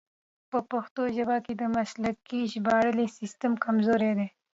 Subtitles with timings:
[0.51, 4.27] په پښتو ژبه کې د مسلکي ژباړې سیستم کمزوری دی.